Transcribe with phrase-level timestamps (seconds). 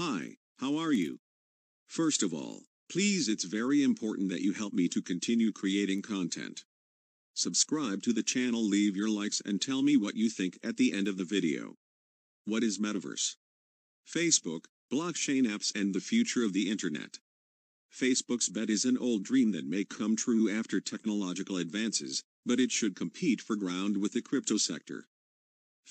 [0.00, 1.18] Hi, how are you?
[1.88, 6.62] First of all, please it's very important that you help me to continue creating content.
[7.34, 10.92] Subscribe to the channel leave your likes and tell me what you think at the
[10.92, 11.74] end of the video.
[12.44, 13.34] What is Metaverse?
[14.06, 17.18] Facebook, blockchain apps and the future of the internet.
[17.92, 22.70] Facebook's bet is an old dream that may come true after technological advances, but it
[22.70, 25.08] should compete for ground with the crypto sector.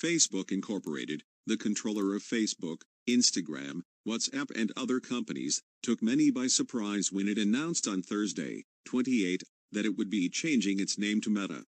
[0.00, 7.10] Facebook Incorporated, the controller of Facebook, Instagram, WhatsApp and other companies, took many by surprise
[7.10, 9.42] when it announced on Thursday, 28,
[9.72, 11.64] that it would be changing its name to Meta.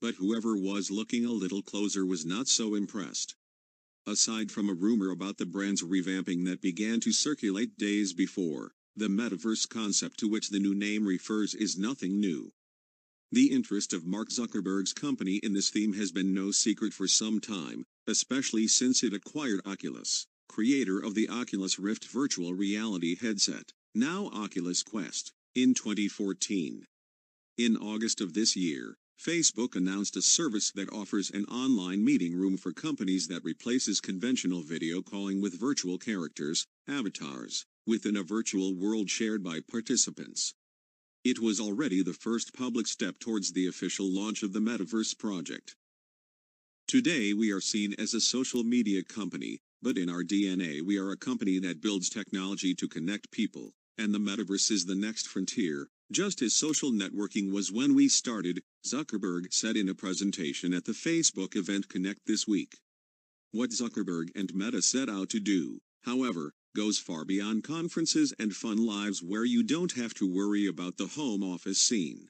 [0.00, 3.36] But whoever was looking a little closer was not so impressed.
[4.06, 9.08] Aside from a rumor about the brand's revamping that began to circulate days before, the
[9.08, 12.50] metaverse concept to which the new name refers is nothing new.
[13.30, 17.38] The interest of Mark Zuckerberg's company in this theme has been no secret for some
[17.38, 24.28] time, especially since it acquired Oculus, creator of the Oculus Rift virtual reality headset, now
[24.34, 26.84] Oculus Quest, in 2014.
[27.56, 32.56] In August of this year, Facebook announced a service that offers an online meeting room
[32.56, 39.08] for companies that replaces conventional video calling with virtual characters, avatars, within a virtual world
[39.08, 40.52] shared by participants.
[41.22, 45.76] It was already the first public step towards the official launch of the Metaverse project.
[46.88, 51.10] Today we are seen as a social media company, but in our DNA we are
[51.10, 55.88] a company that builds technology to connect people, and the Metaverse is the next frontier,
[56.12, 60.92] just as social networking was when we started, Zuckerberg said in a presentation at the
[60.92, 62.78] Facebook event Connect this week.
[63.52, 68.78] What Zuckerberg and Meta set out to do, however, goes far beyond conferences and fun
[68.78, 72.28] lives where you don't have to worry about the home office scene.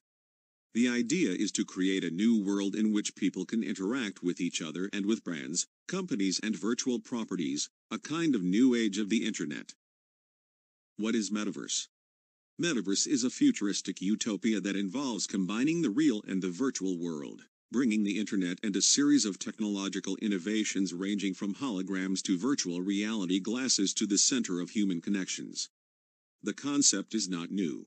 [0.72, 4.62] The idea is to create a new world in which people can interact with each
[4.62, 9.26] other and with brands, companies and virtual properties, a kind of new age of the
[9.26, 9.74] internet.
[10.96, 11.88] What is Metaverse?
[12.62, 17.42] Metaverse is a futuristic utopia that involves combining the real and the virtual world
[17.72, 23.38] bringing the internet and a series of technological innovations ranging from holograms to virtual reality
[23.38, 25.68] glasses to the center of human connections.
[26.42, 27.86] The concept is not new.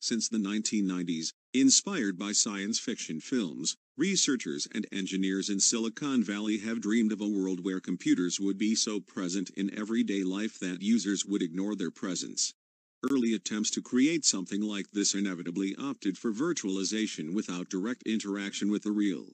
[0.00, 6.80] Since the 1990s, inspired by science fiction films, researchers and engineers in Silicon Valley have
[6.80, 11.26] dreamed of a world where computers would be so present in everyday life that users
[11.26, 12.54] would ignore their presence.
[13.10, 18.84] Early attempts to create something like this inevitably opted for virtualization without direct interaction with
[18.84, 19.26] the real.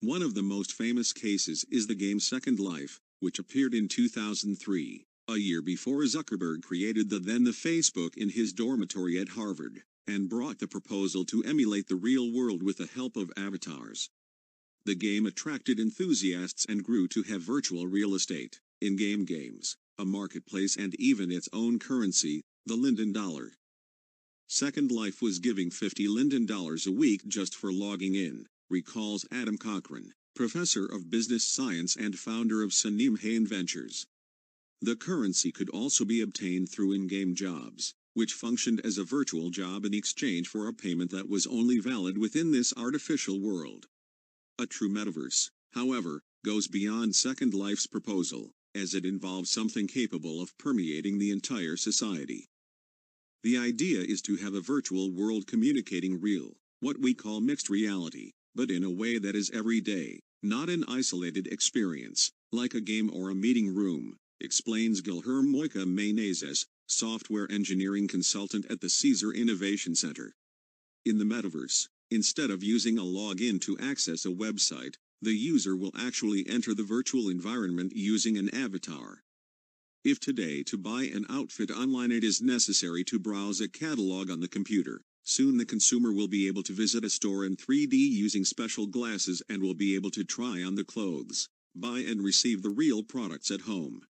[0.00, 5.06] One of the most famous cases is the game Second Life, which appeared in 2003,
[5.28, 10.28] a year before Zuckerberg created the then the Facebook in his dormitory at Harvard, and
[10.28, 14.10] brought the proposal to emulate the real world with the help of avatars.
[14.84, 20.76] The game attracted enthusiasts and grew to have virtual real estate, in-game games, a marketplace
[20.76, 23.52] and even its own currency, the Linden Dollar.
[24.48, 29.56] Second Life was giving 50 Linden dollars a week just for logging in, recalls Adam
[29.56, 34.06] Cochran, professor of business science and founder of Cinneamhain Ventures.
[34.80, 39.84] The currency could also be obtained through in-game jobs, which functioned as a virtual job
[39.84, 43.86] in exchange for a payment that was only valid within this artificial world.
[44.58, 50.56] A true metaverse, however, goes beyond Second Life's proposal, as it involves something capable of
[50.58, 52.48] permeating the entire society.
[53.42, 58.32] The idea is to have a virtual world communicating real, what we call mixed reality,
[58.54, 63.30] but in a way that is everyday, not an isolated experience, like a game or
[63.30, 70.34] a meeting room, explains Guilherme Moika Menezes, software engineering consultant at the Caesar Innovation Center.
[71.04, 75.92] In the metaverse, instead of using a login to access a website, the user will
[75.96, 79.22] actually enter the virtual environment using an avatar.
[80.04, 84.40] If today to buy an outfit online it is necessary to browse a catalog on
[84.40, 88.44] the computer, soon the consumer will be able to visit a store in 3D using
[88.44, 92.70] special glasses and will be able to try on the clothes, buy and receive the
[92.70, 94.02] real products at home.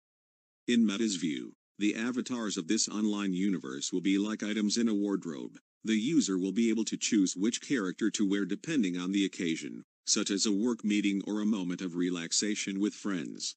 [0.69, 4.95] In Meta's view, the avatars of this online universe will be like items in a
[4.95, 5.59] wardrobe.
[5.83, 9.85] The user will be able to choose which character to wear depending on the occasion,
[10.05, 13.57] such as a work meeting or a moment of relaxation with friends.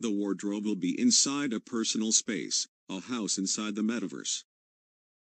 [0.00, 4.44] The wardrobe will be inside a personal space, a house inside the metaverse.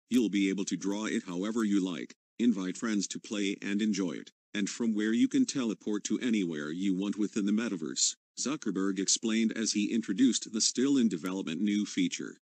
[0.09, 4.13] You'll be able to draw it however you like, invite friends to play and enjoy
[4.13, 8.99] it, and from where you can teleport to anywhere you want within the metaverse, Zuckerberg
[8.99, 12.41] explained as he introduced the still in development new feature.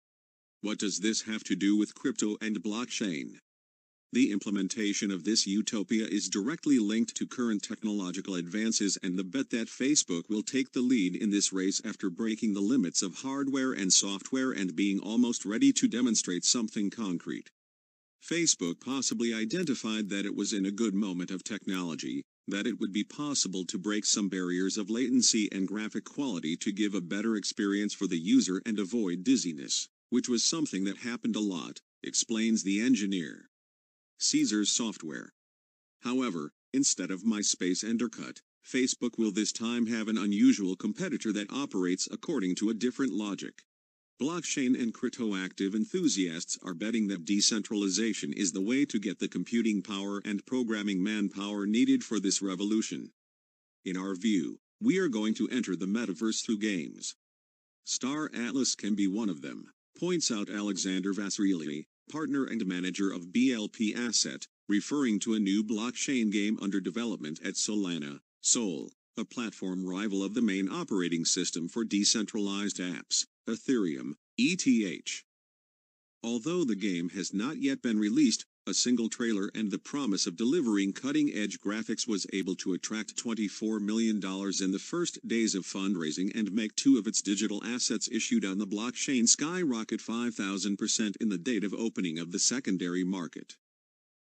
[0.61, 3.39] What does this have to do with crypto and blockchain?
[4.13, 9.49] The implementation of this utopia is directly linked to current technological advances and the bet
[9.49, 13.73] that Facebook will take the lead in this race after breaking the limits of hardware
[13.73, 17.49] and software and being almost ready to demonstrate something concrete.
[18.23, 22.93] Facebook possibly identified that it was in a good moment of technology, that it would
[22.93, 27.35] be possible to break some barriers of latency and graphic quality to give a better
[27.35, 32.63] experience for the user and avoid dizziness, which was something that happened a lot, explains
[32.63, 33.49] the engineer.
[34.19, 35.33] Caesars Software.
[36.01, 41.51] However, instead of MySpace and Orkut, Facebook will this time have an unusual competitor that
[41.51, 43.63] operates according to a different logic.
[44.21, 49.81] Blockchain and cryptoactive enthusiasts are betting that decentralization is the way to get the computing
[49.81, 53.11] power and programming manpower needed for this revolution.
[53.83, 57.15] In our view, we are going to enter the metaverse through games.
[57.85, 63.33] Star Atlas can be one of them, points out Alexander Vasarely, partner and manager of
[63.33, 69.83] BLP Asset, referring to a new blockchain game under development at Solana, Sol, a platform
[69.85, 75.23] rival of the main operating system for decentralized apps, Ethereum, ETH.
[76.23, 80.37] Although the game has not yet been released, a single trailer and the promise of
[80.37, 86.33] delivering cutting-edge graphics was able to attract $24 million in the first days of fundraising
[86.33, 91.37] and make two of its digital assets issued on the blockchain skyrocket 5,000% in the
[91.37, 93.57] date of opening of the secondary market.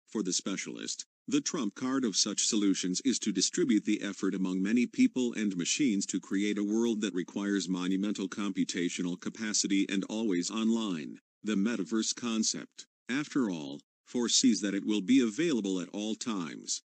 [0.09, 4.61] For the specialist, the trump card of such solutions is to distribute the effort among
[4.61, 10.51] many people and machines to create a world that requires monumental computational capacity and always
[10.51, 11.21] online.
[11.45, 16.83] The metaverse concept, after all, foresees that it will be available at all times.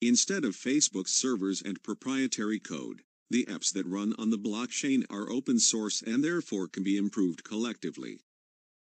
[0.00, 5.30] Instead of Facebook's servers and proprietary code, the apps that run on the blockchain are
[5.30, 8.20] open source and therefore can be improved collectively.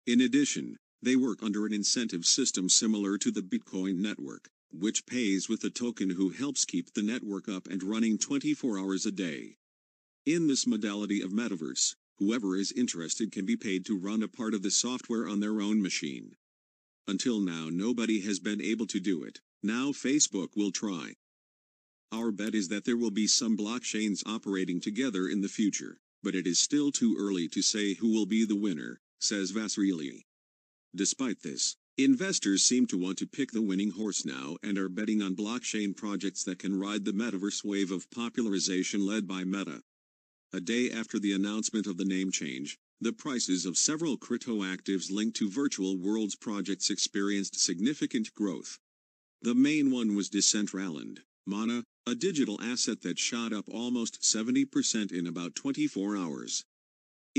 [0.06, 5.48] In addition, they work under an incentive system similar to the Bitcoin network, which pays
[5.48, 9.56] with a token who helps keep the network up and running 24 hours a day.
[10.26, 14.54] In this modality of metaverse, whoever is interested can be paid to run a part
[14.54, 16.36] of the software on their own machine.
[17.06, 21.14] Until now nobody has been able to do it, now Facebook will try.
[22.12, 26.34] Our bet is that there will be some blockchains operating together in the future, but
[26.34, 30.24] it is still too early to say who will be the winner, says Vasarely.
[30.94, 35.20] Despite this, investors seem to want to pick the winning horse now and are betting
[35.20, 39.82] on blockchain projects that can ride the metaverse wave of popularization led by Meta.
[40.52, 45.36] A day after the announcement of the name change, the prices of several cryptoactives linked
[45.36, 48.78] to virtual worlds projects experienced significant growth.
[49.42, 55.26] The main one was Decentraland, Mana, a digital asset that shot up almost 70% in
[55.26, 56.64] about 24 hours.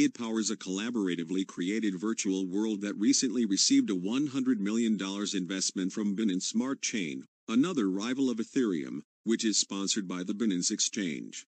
[0.02, 4.98] It powers a collaboratively created virtual world that recently received a $100 million
[5.34, 10.72] investment from Binance Smart Chain, another rival of Ethereum, which is sponsored by the Binance
[10.72, 11.46] Exchange.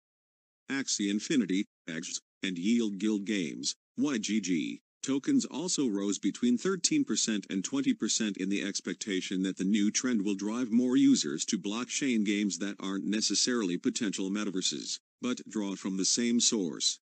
[0.69, 8.36] Axie Infinity, AXS, and Yield Guild Games, YGG, tokens also rose between 13% and 20%
[8.36, 12.75] in the expectation that the new trend will drive more users to blockchain games that
[12.81, 17.00] aren't necessarily potential metaverses, but draw from the same source.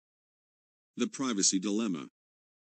[0.98, 2.10] The privacy dilemma.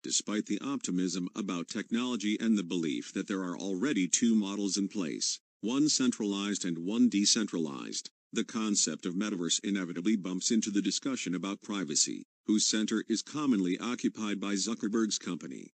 [0.03, 4.89] Despite the optimism about technology and the belief that there are already two models in
[4.89, 11.33] place, one centralized and one decentralized, the concept of metaverse inevitably bumps into the discussion
[11.33, 15.73] about privacy, whose center is commonly occupied by Zuckerberg's company.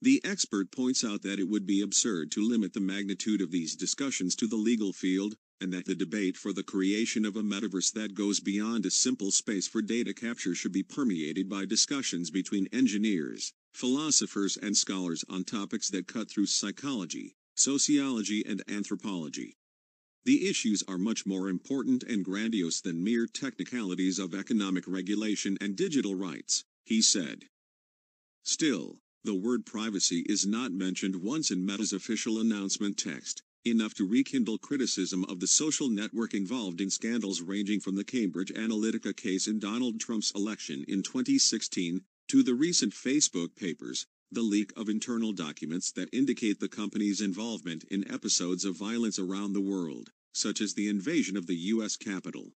[0.00, 3.74] The expert points out that it would be absurd to limit the magnitude of these
[3.74, 7.92] discussions to the legal field, and that the debate for the creation of a metaverse
[7.92, 12.66] that goes beyond a simple space for data capture should be permeated by discussions between
[12.72, 19.56] engineers, philosophers and scholars on topics that cut through psychology, sociology and anthropology.
[20.24, 25.76] The issues are much more important and grandiose than mere technicalities of economic regulation and
[25.76, 27.44] digital rights, he said.
[28.42, 34.06] Still, the word privacy is not mentioned once in Meta's official announcement text enough to
[34.06, 39.46] rekindle criticism of the social network involved in scandals ranging from the Cambridge Analytica case
[39.46, 45.32] in Donald Trump's election in 2016 to the recent Facebook papers, the leak of internal
[45.32, 50.74] documents that indicate the company's involvement in episodes of violence around the world, such as
[50.74, 51.96] the invasion of the U.S.
[51.96, 52.52] Capitol.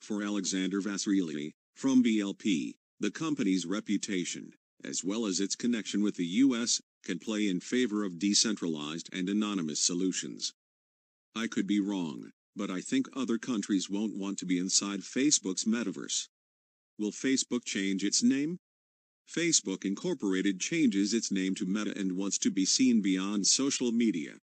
[0.00, 4.52] For Alexander Vasarely, from BLP, the company's reputation,
[4.84, 9.28] as well as its connection with the U.S., can play in favor of decentralized and
[9.28, 10.52] anonymous solutions.
[11.34, 15.64] I could be wrong, but I think other countries won't want to be inside Facebook's
[15.64, 16.28] metaverse.
[16.98, 18.58] Will Facebook change its name?
[19.28, 24.38] Facebook Incorporated changes its name to Meta and wants to be seen beyond social media.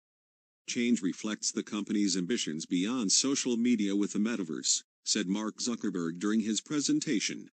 [0.68, 6.40] change reflects the company's ambitions beyond social media with the metaverse, said Mark Zuckerberg during
[6.42, 7.50] his presentation.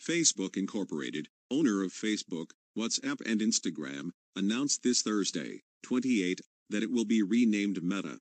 [0.00, 7.04] Facebook Incorporated, owner of Facebook, WhatsApp, and Instagram, announced this Thursday, 28, that it will
[7.04, 8.20] be renamed Meta.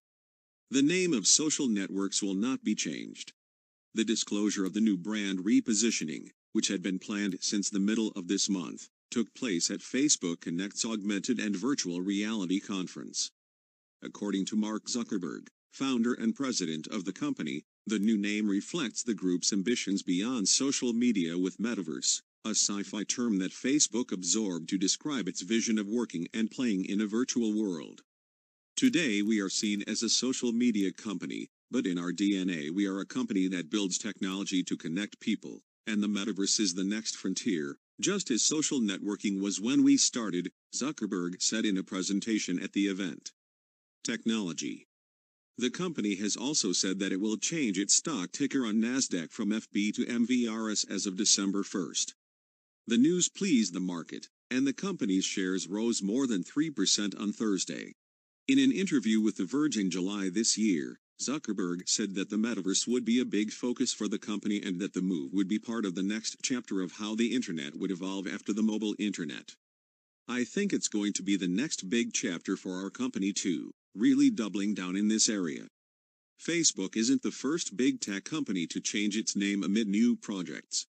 [0.70, 3.34] The name of social networks will not be changed.
[3.94, 8.28] The disclosure of the new brand repositioning, which had been planned since the middle of
[8.28, 13.32] this month, took place at Facebook Connect's augmented and virtual reality conference.
[14.02, 19.14] According to Mark Zuckerberg, founder and president of the company, the new name reflects the
[19.14, 25.30] group's ambitions beyond social media with Metaverse, a sci-fi term that Facebook absorbed to describe
[25.30, 28.02] its vision of working and playing in a virtual world.
[28.76, 33.00] Today we are seen as a social media company, but in our DNA we are
[33.00, 37.78] a company that builds technology to connect people, and the metaverse is the next frontier,
[38.02, 42.88] just as social networking was when we started, Zuckerberg said in a presentation at the
[42.88, 43.32] event.
[44.04, 44.88] Technology.
[45.58, 49.52] The company has also said that it will change its stock ticker on Nasdaq from
[49.52, 52.14] FB to MVRS as of December 1st.
[52.86, 57.94] The news pleased the market, and the company's shares rose more than 3% on Thursday.
[58.46, 62.86] In an interview with The Verge in July this year, Zuckerberg said that the metaverse
[62.86, 65.86] would be a big focus for the company and that the move would be part
[65.86, 69.56] of the next chapter of how the internet would evolve after the mobile internet.
[70.28, 74.30] I think it's going to be the next big chapter for our company too, really
[74.30, 75.68] doubling down in this area.
[76.38, 80.86] Facebook isn't the first big tech company to change its name amid new projects.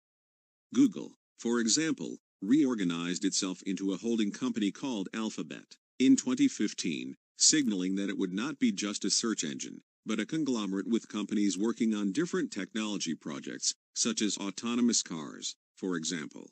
[0.73, 8.11] Google, for example, reorganized itself into a holding company called Alphabet in 2015, signaling that
[8.11, 12.13] it would not be just a search engine, but a conglomerate with companies working on
[12.13, 16.51] different technology projects, such as autonomous cars, for example.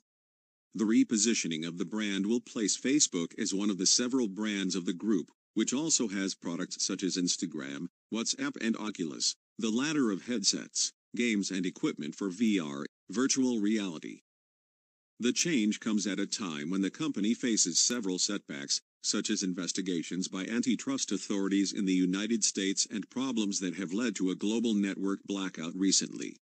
[0.73, 4.85] The repositioning of the brand will place Facebook as one of the several brands of
[4.85, 10.25] the group, which also has products such as Instagram, WhatsApp, and Oculus, the latter of
[10.25, 14.21] headsets, games, and equipment for VR, virtual reality.
[15.21, 20.29] The change comes at a time when the company faces several setbacks, such as investigations
[20.29, 24.73] by antitrust authorities in the United States and problems that have led to a global
[24.73, 26.37] network blackout recently.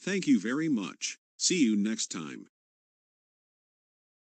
[0.00, 1.18] Thank you very much.
[1.36, 2.48] See you next time.